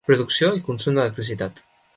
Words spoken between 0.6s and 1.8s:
consum d'electricitat.